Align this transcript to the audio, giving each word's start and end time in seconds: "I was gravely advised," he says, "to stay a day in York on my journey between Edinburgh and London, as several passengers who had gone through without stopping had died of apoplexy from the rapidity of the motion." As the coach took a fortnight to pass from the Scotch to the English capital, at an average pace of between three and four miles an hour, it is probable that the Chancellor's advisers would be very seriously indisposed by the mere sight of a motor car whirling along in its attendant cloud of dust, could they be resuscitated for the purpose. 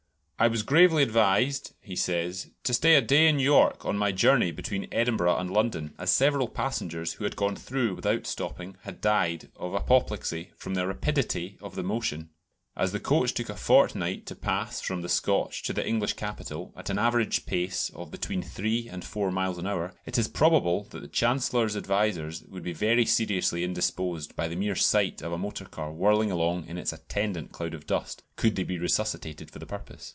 "I 0.43 0.47
was 0.47 0.63
gravely 0.63 1.03
advised," 1.03 1.75
he 1.81 1.95
says, 1.95 2.49
"to 2.63 2.73
stay 2.73 2.95
a 2.95 3.01
day 3.03 3.27
in 3.27 3.37
York 3.37 3.85
on 3.85 3.95
my 3.95 4.11
journey 4.11 4.49
between 4.49 4.87
Edinburgh 4.91 5.37
and 5.37 5.51
London, 5.51 5.93
as 5.99 6.09
several 6.09 6.47
passengers 6.47 7.13
who 7.13 7.25
had 7.25 7.35
gone 7.35 7.55
through 7.55 7.93
without 7.93 8.25
stopping 8.25 8.75
had 8.81 9.01
died 9.01 9.49
of 9.55 9.75
apoplexy 9.75 10.49
from 10.57 10.73
the 10.73 10.87
rapidity 10.87 11.59
of 11.61 11.75
the 11.75 11.83
motion." 11.83 12.31
As 12.75 12.91
the 12.91 12.99
coach 12.99 13.35
took 13.35 13.49
a 13.49 13.55
fortnight 13.55 14.25
to 14.25 14.35
pass 14.35 14.81
from 14.81 15.03
the 15.03 15.09
Scotch 15.09 15.61
to 15.61 15.73
the 15.73 15.87
English 15.87 16.13
capital, 16.13 16.73
at 16.75 16.89
an 16.89 16.97
average 16.97 17.45
pace 17.45 17.91
of 17.93 18.09
between 18.09 18.41
three 18.41 18.89
and 18.89 19.05
four 19.05 19.29
miles 19.29 19.59
an 19.59 19.67
hour, 19.67 19.93
it 20.07 20.17
is 20.17 20.27
probable 20.27 20.85
that 20.89 21.01
the 21.01 21.07
Chancellor's 21.07 21.77
advisers 21.77 22.41
would 22.45 22.63
be 22.63 22.73
very 22.73 23.05
seriously 23.05 23.63
indisposed 23.63 24.35
by 24.35 24.47
the 24.47 24.55
mere 24.55 24.75
sight 24.75 25.21
of 25.21 25.31
a 25.33 25.37
motor 25.37 25.65
car 25.65 25.91
whirling 25.93 26.31
along 26.31 26.65
in 26.65 26.79
its 26.79 26.91
attendant 26.91 27.51
cloud 27.51 27.75
of 27.75 27.85
dust, 27.85 28.23
could 28.37 28.55
they 28.55 28.63
be 28.63 28.79
resuscitated 28.79 29.51
for 29.51 29.59
the 29.59 29.67
purpose. 29.67 30.09